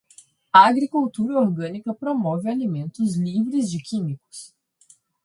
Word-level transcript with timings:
A 0.51 0.65
agricultura 0.65 1.39
orgânica 1.39 1.93
promove 1.93 2.49
alimentos 2.49 3.15
livres 3.15 3.69
de 3.69 3.77
químicos. 3.83 4.51